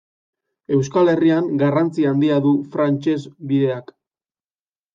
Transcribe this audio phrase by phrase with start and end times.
[0.77, 3.95] Euskal Herrian garrantzi handia du Frantses bideak.